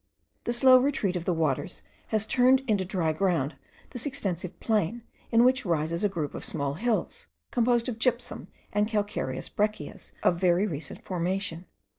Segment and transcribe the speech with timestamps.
[0.45, 3.53] The slow retreat of the waters has turned into dry ground
[3.91, 8.87] this extensive plain, in which rises a group of small hills, composed of gypsum and
[8.87, 11.67] calcareous breccias of very recent formation.